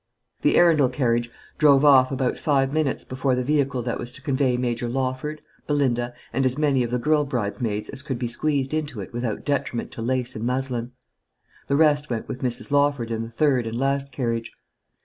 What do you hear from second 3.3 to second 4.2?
the vehicle that was